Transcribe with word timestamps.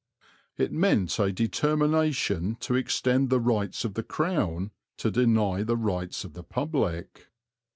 It 0.57 0.71
meant 0.71 1.19
a 1.19 1.31
determination 1.31 2.55
to 2.61 2.73
extend 2.73 3.29
the 3.29 3.39
rights 3.39 3.85
of 3.85 3.93
the 3.93 4.01
Crown, 4.01 4.71
to 4.97 5.11
deny 5.11 5.61
the 5.61 5.77
rights 5.77 6.23
of 6.23 6.33
the 6.33 6.43
public. 6.43 7.27